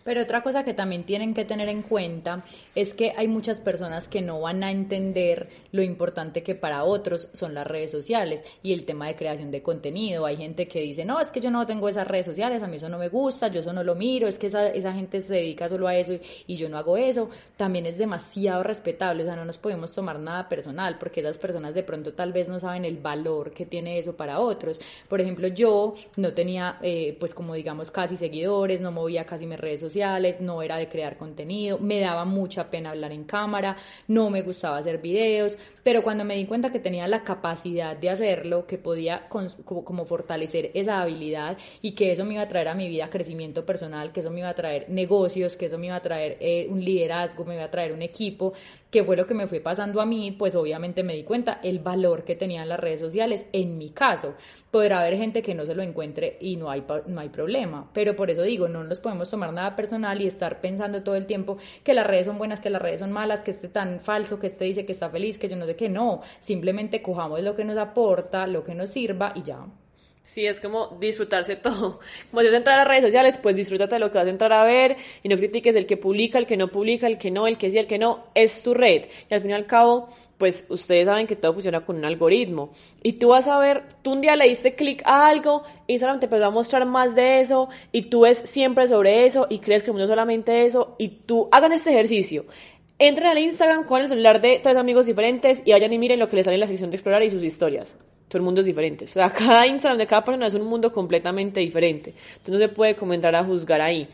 Pero 0.03 0.21
otra 0.21 0.43
cosa 0.43 0.63
que 0.63 0.73
también 0.73 1.05
tienen 1.05 1.33
que 1.33 1.45
tener 1.45 1.69
en 1.69 1.81
cuenta 1.81 2.43
es 2.75 2.93
que 2.93 3.13
hay 3.15 3.27
muchas 3.27 3.59
personas 3.59 4.07
que 4.07 4.21
no 4.21 4.41
van 4.41 4.63
a 4.63 4.71
entender 4.71 5.49
lo 5.71 5.81
importante 5.81 6.43
que 6.43 6.55
para 6.55 6.83
otros 6.83 7.29
son 7.33 7.53
las 7.53 7.65
redes 7.65 7.91
sociales 7.91 8.43
y 8.61 8.73
el 8.73 8.85
tema 8.85 9.07
de 9.07 9.15
creación 9.15 9.51
de 9.51 9.63
contenido. 9.63 10.25
Hay 10.25 10.37
gente 10.37 10.67
que 10.67 10.81
dice, 10.81 11.05
no, 11.05 11.19
es 11.19 11.31
que 11.31 11.39
yo 11.39 11.51
no 11.51 11.65
tengo 11.65 11.87
esas 11.87 12.07
redes 12.07 12.25
sociales, 12.25 12.61
a 12.61 12.67
mí 12.67 12.77
eso 12.77 12.89
no 12.89 12.97
me 12.97 13.09
gusta, 13.09 13.47
yo 13.47 13.61
eso 13.61 13.71
no 13.71 13.83
lo 13.83 13.95
miro, 13.95 14.27
es 14.27 14.37
que 14.37 14.47
esa, 14.47 14.67
esa 14.67 14.93
gente 14.93 15.21
se 15.21 15.35
dedica 15.35 15.69
solo 15.69 15.87
a 15.87 15.95
eso 15.95 16.13
y, 16.47 16.53
yo 16.53 16.69
no 16.69 16.77
hago 16.77 16.97
eso. 16.97 17.29
También 17.57 17.85
es 17.85 17.97
demasiado 17.97 18.61
respetable, 18.61 19.23
o 19.23 19.25
sea, 19.25 19.35
no 19.35 19.45
nos 19.45 19.57
podemos 19.57 19.93
tomar 19.93 20.19
nada 20.19 20.47
personal 20.49 20.97
porque 20.99 21.21
esas 21.21 21.37
personas 21.37 21.73
de 21.73 21.83
pronto 21.83 22.13
tal 22.13 22.31
vez 22.31 22.47
no 22.47 22.59
saben 22.59 22.85
el 22.85 22.97
valor 22.97 23.51
que 23.51 23.65
tiene 23.65 23.97
eso 23.97 24.15
para 24.15 24.39
otros. 24.39 24.79
Por 25.09 25.19
ejemplo, 25.19 25.47
yo 25.47 25.95
no 26.17 26.33
tenía, 26.33 26.77
eh, 26.81 27.17
pues 27.19 27.33
como 27.33 27.55
digamos, 27.55 27.89
casi 27.89 28.17
seguidores, 28.17 28.81
no 28.81 28.91
movía 28.91 29.25
casi 29.25 29.47
mis 29.47 29.59
redes 29.59 29.79
sociales 29.79 29.92
sociales, 29.93 30.41
no 30.41 30.63
era 30.63 30.77
de 30.77 30.89
crear 30.89 31.17
contenido, 31.17 31.77
me 31.77 31.99
daba 31.99 32.25
mucha 32.25 32.71
pena 32.71 32.89
hablar 32.89 33.11
en 33.11 33.25
cámara, 33.25 33.77
no 34.07 34.31
me 34.31 34.41
gustaba 34.41 34.77
hacer 34.77 34.97
videos, 34.97 35.59
pero 35.83 36.01
cuando 36.01 36.23
me 36.23 36.35
di 36.35 36.45
cuenta 36.45 36.71
que 36.71 36.79
tenía 36.79 37.07
la 37.07 37.23
capacidad 37.23 37.95
de 37.95 38.09
hacerlo, 38.09 38.65
que 38.65 38.79
podía 38.79 39.27
como, 39.29 40.05
fortalecer 40.05 40.71
esa 40.73 41.01
habilidad 41.01 41.57
y 41.81 41.91
que 41.91 42.11
eso 42.11 42.25
me 42.25 42.33
iba 42.33 42.43
a 42.43 42.47
traer 42.47 42.69
a 42.69 42.73
mi 42.73 42.87
vida 42.87 43.09
crecimiento 43.09 43.65
personal, 43.65 44.11
que 44.11 44.21
eso 44.21 44.31
me 44.31 44.39
iba 44.39 44.49
a 44.49 44.55
traer 44.55 44.89
negocios, 44.89 45.55
que 45.55 45.67
eso 45.67 45.77
me 45.77 45.87
iba 45.87 45.95
a 45.95 46.01
traer 46.01 46.37
eh, 46.39 46.67
un 46.69 46.83
liderazgo, 46.83 47.45
me 47.45 47.53
iba 47.53 47.65
a 47.65 47.71
traer 47.71 47.91
un 47.91 48.01
equipo, 48.01 48.53
que 48.89 49.03
fue 49.03 49.17
lo 49.17 49.25
que 49.25 49.33
me 49.33 49.47
fue 49.47 49.59
pasando 49.59 50.01
a 50.01 50.05
mí, 50.05 50.31
pues 50.31 50.55
obviamente 50.55 51.03
me 51.03 51.15
di 51.15 51.23
cuenta 51.23 51.59
el 51.63 51.79
valor 51.79 52.23
que 52.23 52.35
tenían 52.35 52.69
las 52.69 52.79
redes 52.79 52.99
sociales 52.99 53.47
en 53.51 53.77
mi 53.77 53.89
caso. 53.89 54.35
Podrá 54.71 55.01
haber 55.01 55.17
gente 55.17 55.41
que 55.41 55.53
no 55.53 55.65
se 55.65 55.75
lo 55.75 55.83
encuentre 55.83 56.37
y 56.39 56.55
no 56.55 56.69
hay, 56.69 56.83
no 57.07 57.19
hay 57.19 57.29
problema, 57.29 57.89
pero 57.93 58.15
por 58.15 58.29
eso 58.29 58.43
digo, 58.43 58.67
no 58.67 58.83
nos 58.83 58.99
podemos 58.99 59.29
tomar 59.29 59.51
nada 59.51 59.75
personal 59.83 60.21
y 60.21 60.27
estar 60.27 60.61
pensando 60.61 61.03
todo 61.03 61.15
el 61.15 61.25
tiempo 61.25 61.57
que 61.83 61.93
las 61.93 62.07
redes 62.07 62.27
son 62.27 62.37
buenas, 62.37 62.61
que 62.61 62.69
las 62.69 62.81
redes 62.81 63.01
son 63.01 63.11
malas, 63.11 63.41
que 63.41 63.51
este 63.51 63.67
tan 63.67 63.99
falso, 63.99 64.39
que 64.39 64.47
este 64.47 64.63
dice 64.63 64.85
que 64.85 64.93
está 64.93 65.09
feliz, 65.09 65.37
que 65.37 65.49
yo 65.49 65.57
no 65.57 65.65
sé 65.65 65.75
que 65.75 65.89
no, 65.89 66.21
simplemente 66.39 67.01
cojamos 67.01 67.41
lo 67.41 67.53
que 67.53 67.65
nos 67.65 67.77
aporta, 67.77 68.47
lo 68.47 68.63
que 68.63 68.75
nos 68.75 68.91
sirva 68.91 69.33
y 69.35 69.43
ya. 69.43 69.65
Sí, 70.23 70.47
es 70.47 70.61
como 70.61 70.97
disfrutarse 71.01 71.57
todo. 71.57 71.99
Como 72.31 72.41
si 72.41 72.47
vas 72.47 72.53
a 72.53 72.57
entrar 72.57 72.79
a 72.79 72.85
redes 72.85 73.03
sociales, 73.03 73.37
pues 73.37 73.57
disfrútate 73.57 73.95
de 73.95 73.99
lo 73.99 74.09
que 74.09 74.19
vas 74.19 74.27
a 74.27 74.29
entrar 74.29 74.53
a 74.53 74.63
ver 74.63 74.95
y 75.21 75.27
no 75.27 75.35
critiques 75.35 75.75
el 75.75 75.85
que 75.85 75.97
publica, 75.97 76.39
el 76.39 76.45
que 76.45 76.55
no 76.55 76.69
publica, 76.69 77.07
el 77.07 77.17
que 77.17 77.29
no, 77.29 77.45
el 77.45 77.57
que 77.57 77.69
sí, 77.69 77.77
el 77.77 77.87
que 77.87 77.99
no. 77.99 78.27
Es 78.33 78.63
tu 78.63 78.73
red. 78.73 79.07
Y 79.29 79.33
al 79.33 79.41
fin 79.41 79.51
y 79.51 79.53
al 79.53 79.65
cabo, 79.65 80.07
pues 80.43 80.65
ustedes 80.67 81.05
saben 81.05 81.25
que 81.25 81.37
todo 81.37 81.53
funciona 81.53 81.85
con 81.85 81.95
un 81.95 82.03
algoritmo. 82.03 82.73
Y 83.01 83.13
tú 83.13 83.29
vas 83.29 83.47
a 83.47 83.57
ver, 83.59 83.83
tú 84.01 84.11
un 84.11 84.19
día 84.19 84.35
le 84.35 84.49
diste 84.49 84.75
clic 84.75 85.01
a 85.05 85.29
algo, 85.29 85.63
Instagram 85.87 86.19
te 86.19 86.25
empezó 86.25 86.47
a 86.47 86.49
mostrar 86.49 86.85
más 86.85 87.15
de 87.15 87.39
eso 87.39 87.69
y 87.93 88.01
tú 88.01 88.23
ves 88.23 88.41
siempre 88.43 88.85
sobre 88.87 89.25
eso 89.25 89.47
y 89.49 89.59
crees 89.59 89.83
que 89.83 89.93
no 89.93 90.05
solamente 90.05 90.65
eso 90.65 90.97
y 90.99 91.07
tú 91.07 91.47
hagan 91.49 91.71
este 91.71 91.91
ejercicio. 91.91 92.43
Entren 92.99 93.27
al 93.27 93.37
Instagram 93.37 93.85
con 93.85 94.01
el 94.01 94.09
celular 94.09 94.41
de 94.41 94.59
tres 94.61 94.75
amigos 94.75 95.05
diferentes 95.05 95.63
y 95.63 95.71
vayan 95.71 95.93
y 95.93 95.97
miren 95.97 96.19
lo 96.19 96.27
que 96.27 96.35
les 96.35 96.43
sale 96.43 96.55
en 96.55 96.59
la 96.59 96.67
sección 96.67 96.89
de 96.89 96.97
explorar 96.97 97.23
y 97.23 97.31
sus 97.31 97.41
historias. 97.41 97.95
Son 98.29 98.43
mundos 98.43 98.65
diferentes. 98.65 99.11
O 99.11 99.13
sea, 99.13 99.29
cada 99.33 99.65
Instagram 99.65 99.97
de 99.97 100.07
cada 100.07 100.25
persona 100.25 100.47
es 100.47 100.55
un 100.55 100.65
mundo 100.65 100.91
completamente 100.91 101.61
diferente. 101.61 102.13
Entonces 102.31 102.53
no 102.53 102.59
se 102.59 102.67
puede 102.67 102.97
comentar 102.97 103.33
a 103.33 103.45
juzgar 103.45 103.79
ahí. 103.79 104.09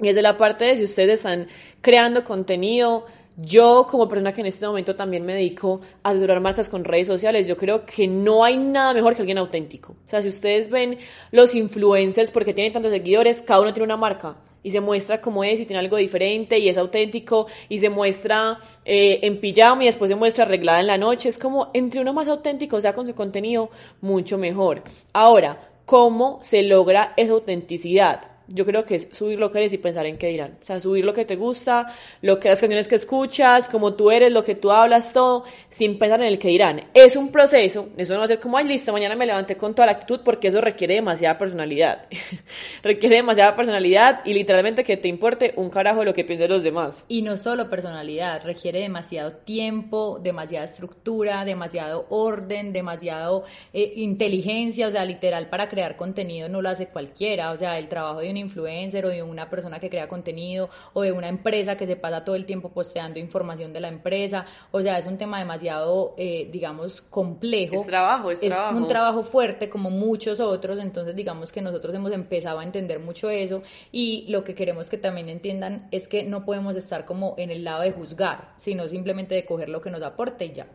Y 0.00 0.06
desde 0.06 0.22
la 0.22 0.36
parte 0.36 0.64
de 0.64 0.76
si 0.76 0.84
ustedes 0.84 1.14
están 1.14 1.48
creando 1.80 2.22
contenido, 2.22 3.06
yo 3.36 3.86
como 3.90 4.08
persona 4.08 4.32
que 4.32 4.40
en 4.40 4.46
este 4.46 4.66
momento 4.66 4.96
también 4.96 5.24
me 5.24 5.34
dedico 5.34 5.80
a 6.02 6.10
asesorar 6.10 6.40
marcas 6.40 6.68
con 6.68 6.84
redes 6.84 7.06
sociales, 7.06 7.46
yo 7.46 7.56
creo 7.56 7.84
que 7.84 8.08
no 8.08 8.44
hay 8.44 8.56
nada 8.56 8.94
mejor 8.94 9.14
que 9.14 9.22
alguien 9.22 9.38
auténtico. 9.38 9.92
O 9.92 10.08
sea, 10.08 10.22
si 10.22 10.28
ustedes 10.28 10.70
ven 10.70 10.98
los 11.32 11.54
influencers 11.54 12.30
porque 12.30 12.54
tienen 12.54 12.72
tantos 12.72 12.92
seguidores, 12.92 13.42
cada 13.42 13.60
uno 13.60 13.74
tiene 13.74 13.84
una 13.84 13.96
marca 13.96 14.36
y 14.62 14.70
se 14.70 14.80
muestra 14.80 15.20
como 15.20 15.44
es 15.44 15.60
y 15.60 15.66
tiene 15.66 15.80
algo 15.80 15.96
diferente 15.96 16.58
y 16.58 16.68
es 16.68 16.76
auténtico 16.76 17.46
y 17.68 17.78
se 17.78 17.88
muestra 17.88 18.58
eh, 18.84 19.20
en 19.22 19.38
pijama 19.38 19.84
y 19.84 19.86
después 19.86 20.08
se 20.08 20.16
muestra 20.16 20.44
arreglada 20.44 20.80
en 20.80 20.88
la 20.88 20.98
noche. 20.98 21.28
Es 21.28 21.38
como 21.38 21.70
entre 21.72 22.00
uno 22.00 22.12
más 22.12 22.26
auténtico, 22.26 22.76
o 22.76 22.80
sea, 22.80 22.94
con 22.94 23.06
su 23.06 23.14
contenido, 23.14 23.70
mucho 24.00 24.38
mejor. 24.38 24.82
Ahora, 25.12 25.70
¿cómo 25.84 26.40
se 26.42 26.62
logra 26.62 27.12
esa 27.16 27.34
autenticidad? 27.34 28.35
Yo 28.48 28.64
creo 28.64 28.84
que 28.84 28.96
es 28.96 29.08
subir 29.12 29.38
lo 29.38 29.50
que 29.50 29.58
eres 29.58 29.72
y 29.72 29.78
pensar 29.78 30.06
en 30.06 30.18
qué 30.18 30.28
dirán. 30.28 30.58
O 30.62 30.64
sea, 30.64 30.80
subir 30.80 31.04
lo 31.04 31.12
que 31.12 31.24
te 31.24 31.36
gusta, 31.36 31.92
lo 32.22 32.38
que 32.38 32.48
las 32.48 32.60
canciones 32.60 32.88
que 32.88 32.94
escuchas, 32.94 33.68
como 33.68 33.94
tú 33.94 34.10
eres, 34.10 34.32
lo 34.32 34.44
que 34.44 34.54
tú 34.54 34.70
hablas, 34.70 35.12
todo, 35.12 35.44
sin 35.70 35.98
pensar 35.98 36.20
en 36.20 36.26
el 36.26 36.38
que 36.38 36.48
dirán. 36.48 36.84
Es 36.94 37.16
un 37.16 37.30
proceso, 37.30 37.88
eso 37.96 38.12
no 38.12 38.20
va 38.20 38.24
a 38.24 38.28
ser 38.28 38.40
como, 38.40 38.56
ay, 38.56 38.66
listo, 38.66 38.92
mañana 38.92 39.16
me 39.16 39.26
levanté 39.26 39.56
con 39.56 39.74
toda 39.74 39.86
la 39.86 39.92
actitud, 39.92 40.20
porque 40.24 40.48
eso 40.48 40.60
requiere 40.60 40.94
demasiada 40.94 41.38
personalidad. 41.38 42.06
requiere 42.82 43.16
demasiada 43.16 43.56
personalidad 43.56 44.20
y 44.24 44.34
literalmente 44.34 44.84
que 44.84 44.96
te 44.96 45.08
importe 45.08 45.52
un 45.56 45.70
carajo 45.70 46.04
lo 46.04 46.14
que 46.14 46.24
piensen 46.24 46.50
los 46.50 46.62
demás. 46.62 47.04
Y 47.08 47.22
no 47.22 47.36
solo 47.36 47.68
personalidad, 47.68 48.44
requiere 48.44 48.80
demasiado 48.80 49.32
tiempo, 49.32 50.20
demasiada 50.22 50.64
estructura, 50.64 51.44
demasiado 51.44 52.06
orden, 52.10 52.72
demasiado 52.72 53.44
eh, 53.72 53.92
inteligencia, 53.96 54.86
o 54.86 54.90
sea, 54.90 55.04
literal, 55.04 55.48
para 55.48 55.68
crear 55.68 55.96
contenido 55.96 56.48
no 56.48 56.62
lo 56.62 56.68
hace 56.68 56.86
cualquiera, 56.88 57.50
o 57.50 57.56
sea, 57.56 57.78
el 57.78 57.88
trabajo 57.88 58.20
de 58.20 58.28
influencer 58.36 59.06
o 59.06 59.08
de 59.08 59.22
una 59.22 59.48
persona 59.50 59.78
que 59.78 59.90
crea 59.90 60.08
contenido 60.08 60.68
o 60.92 61.02
de 61.02 61.12
una 61.12 61.28
empresa 61.28 61.76
que 61.76 61.86
se 61.86 61.96
pasa 61.96 62.24
todo 62.24 62.36
el 62.36 62.46
tiempo 62.46 62.70
posteando 62.70 63.18
información 63.18 63.72
de 63.72 63.80
la 63.80 63.88
empresa. 63.88 64.46
O 64.70 64.80
sea, 64.82 64.98
es 64.98 65.06
un 65.06 65.18
tema 65.18 65.38
demasiado, 65.38 66.14
eh, 66.16 66.48
digamos, 66.50 67.02
complejo. 67.02 67.80
Es 67.80 67.86
trabajo, 67.86 68.30
es, 68.30 68.42
es 68.42 68.52
un 68.72 68.86
trabajo 68.86 69.22
fuerte 69.22 69.68
como 69.68 69.90
muchos 69.90 70.40
otros. 70.40 70.78
Entonces, 70.78 71.14
digamos 71.14 71.52
que 71.52 71.60
nosotros 71.60 71.94
hemos 71.94 72.12
empezado 72.12 72.58
a 72.58 72.64
entender 72.64 73.00
mucho 73.00 73.30
eso 73.30 73.62
y 73.92 74.26
lo 74.28 74.44
que 74.44 74.54
queremos 74.54 74.88
que 74.88 74.98
también 74.98 75.28
entiendan 75.28 75.88
es 75.90 76.08
que 76.08 76.24
no 76.24 76.44
podemos 76.44 76.76
estar 76.76 77.04
como 77.04 77.34
en 77.38 77.50
el 77.50 77.64
lado 77.64 77.82
de 77.82 77.92
juzgar, 77.92 78.52
sino 78.56 78.88
simplemente 78.88 79.34
de 79.34 79.44
coger 79.44 79.68
lo 79.68 79.80
que 79.80 79.90
nos 79.90 80.02
aporte 80.02 80.46
y 80.46 80.52
ya. 80.52 80.66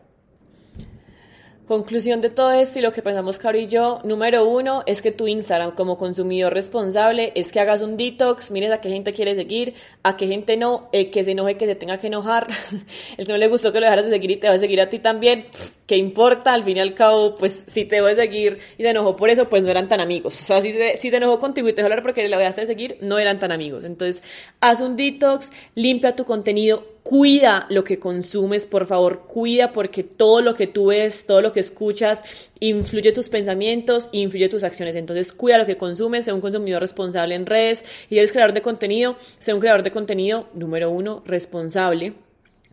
Conclusión 1.66 2.20
de 2.20 2.28
todo 2.28 2.52
esto 2.52 2.80
y 2.80 2.82
lo 2.82 2.92
que 2.92 3.02
pensamos 3.02 3.38
Caro 3.38 3.56
y 3.56 3.68
yo, 3.68 4.00
número 4.02 4.44
uno 4.44 4.82
es 4.84 5.00
que 5.00 5.12
tu 5.12 5.28
Instagram 5.28 5.76
como 5.76 5.96
consumidor 5.96 6.52
responsable 6.52 7.32
es 7.36 7.52
que 7.52 7.60
hagas 7.60 7.82
un 7.82 7.96
detox, 7.96 8.50
mires 8.50 8.72
a 8.72 8.80
qué 8.80 8.88
gente 8.88 9.12
quiere 9.12 9.36
seguir, 9.36 9.74
a 10.02 10.16
qué 10.16 10.26
gente 10.26 10.56
no, 10.56 10.88
el 10.92 11.12
que 11.12 11.22
se 11.22 11.30
enoje 11.30 11.56
que 11.56 11.66
se 11.66 11.76
tenga 11.76 11.98
que 11.98 12.08
enojar, 12.08 12.48
el 13.16 13.28
no 13.28 13.36
le 13.36 13.46
gustó 13.46 13.72
que 13.72 13.78
lo 13.78 13.86
dejaras 13.86 14.06
de 14.06 14.10
seguir 14.10 14.32
y 14.32 14.36
te 14.38 14.48
va 14.48 14.54
a 14.54 14.58
seguir 14.58 14.80
a 14.80 14.88
ti 14.88 14.98
también, 14.98 15.46
¿qué 15.92 15.98
importa? 15.98 16.54
Al 16.54 16.64
fin 16.64 16.78
y 16.78 16.80
al 16.80 16.94
cabo, 16.94 17.34
pues 17.34 17.64
si 17.66 17.84
te 17.84 18.00
voy 18.00 18.12
a 18.12 18.14
seguir 18.14 18.56
y 18.78 18.82
se 18.82 18.88
enojó 18.88 19.14
por 19.14 19.28
eso, 19.28 19.50
pues 19.50 19.62
no 19.62 19.68
eran 19.68 19.90
tan 19.90 20.00
amigos. 20.00 20.40
O 20.40 20.44
sea, 20.46 20.62
si, 20.62 20.72
te 20.72 21.16
enojó 21.18 21.38
contigo 21.38 21.68
y 21.68 21.72
te 21.72 21.82
dejó 21.82 21.88
hablar 21.88 22.02
porque 22.02 22.26
le 22.26 22.34
dejaste 22.34 22.62
de 22.62 22.66
seguir, 22.66 22.96
no 23.02 23.18
eran 23.18 23.38
tan 23.38 23.52
amigos. 23.52 23.84
Entonces, 23.84 24.22
haz 24.60 24.80
un 24.80 24.96
detox, 24.96 25.50
limpia 25.74 26.16
tu 26.16 26.24
contenido, 26.24 26.86
cuida 27.02 27.66
lo 27.68 27.84
que 27.84 27.98
consumes, 27.98 28.64
por 28.64 28.86
favor, 28.86 29.24
cuida 29.26 29.72
porque 29.72 30.02
todo 30.02 30.40
lo 30.40 30.54
que 30.54 30.66
tú 30.66 30.86
ves, 30.86 31.26
todo 31.26 31.42
lo 31.42 31.52
que 31.52 31.60
escuchas, 31.60 32.22
influye 32.58 33.12
tus 33.12 33.28
pensamientos, 33.28 34.08
influye 34.12 34.48
tus 34.48 34.64
acciones. 34.64 34.96
Entonces, 34.96 35.30
cuida 35.30 35.58
lo 35.58 35.66
que 35.66 35.76
consumes, 35.76 36.24
sea 36.24 36.32
un 36.32 36.40
consumidor 36.40 36.80
responsable 36.80 37.34
en 37.34 37.44
redes 37.44 37.84
y 38.08 38.16
eres 38.16 38.32
creador 38.32 38.54
de 38.54 38.62
contenido, 38.62 39.16
sea 39.38 39.54
un 39.54 39.60
creador 39.60 39.82
de 39.82 39.90
contenido, 39.90 40.48
número 40.54 40.88
uno, 40.88 41.22
responsable, 41.26 42.14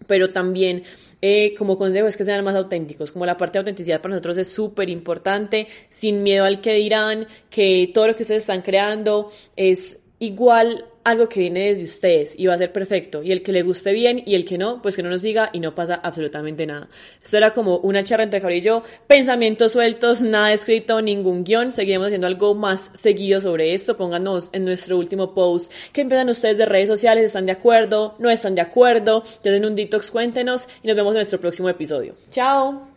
pero 0.07 0.29
también 0.29 0.83
eh, 1.21 1.53
como 1.57 1.77
consejo 1.77 2.07
es 2.07 2.17
que 2.17 2.25
sean 2.25 2.43
más 2.43 2.55
auténticos, 2.55 3.11
como 3.11 3.25
la 3.25 3.37
parte 3.37 3.53
de 3.53 3.59
autenticidad 3.59 4.01
para 4.01 4.13
nosotros 4.13 4.37
es 4.37 4.51
súper 4.51 4.89
importante, 4.89 5.67
sin 5.89 6.23
miedo 6.23 6.45
al 6.45 6.61
que 6.61 6.73
dirán, 6.75 7.27
que 7.49 7.91
todo 7.93 8.07
lo 8.07 8.15
que 8.15 8.23
ustedes 8.23 8.43
están 8.43 8.61
creando 8.61 9.31
es 9.55 9.99
igual 10.19 10.85
algo 11.03 11.29
que 11.29 11.39
viene 11.39 11.69
desde 11.69 11.83
ustedes 11.85 12.35
y 12.37 12.47
va 12.47 12.53
a 12.53 12.57
ser 12.57 12.71
perfecto. 12.71 13.23
Y 13.23 13.31
el 13.31 13.41
que 13.41 13.51
le 13.51 13.63
guste 13.63 13.93
bien 13.93 14.21
y 14.25 14.35
el 14.35 14.45
que 14.45 14.57
no, 14.57 14.81
pues 14.81 14.95
que 14.95 15.03
no 15.03 15.09
nos 15.09 15.21
diga 15.21 15.49
y 15.53 15.59
no 15.59 15.73
pasa 15.75 15.95
absolutamente 15.95 16.65
nada. 16.65 16.89
Esto 17.23 17.37
era 17.37 17.51
como 17.51 17.77
una 17.77 18.03
charla 18.03 18.25
entre 18.25 18.41
Javier 18.41 18.61
y 18.61 18.65
yo, 18.65 18.83
pensamientos 19.07 19.71
sueltos, 19.71 20.21
nada 20.21 20.53
escrito, 20.53 21.01
ningún 21.01 21.43
guion. 21.43 21.73
Seguiremos 21.73 22.07
haciendo 22.07 22.27
algo 22.27 22.55
más 22.55 22.91
seguido 22.93 23.41
sobre 23.41 23.73
esto. 23.73 23.97
Pónganos 23.97 24.49
en 24.51 24.65
nuestro 24.65 24.97
último 24.97 25.33
post 25.33 25.71
qué 25.93 26.01
empiezan 26.01 26.29
ustedes 26.29 26.57
de 26.57 26.65
redes 26.65 26.87
sociales, 26.87 27.25
¿están 27.25 27.45
de 27.45 27.53
acuerdo? 27.53 28.15
¿No 28.19 28.29
están 28.29 28.55
de 28.55 28.61
acuerdo? 28.61 29.23
Den 29.43 29.65
un 29.65 29.75
detox, 29.75 30.11
cuéntenos 30.11 30.67
y 30.83 30.87
nos 30.87 30.95
vemos 30.95 31.11
en 31.11 31.17
nuestro 31.17 31.39
próximo 31.39 31.69
episodio. 31.69 32.15
Chao. 32.29 32.87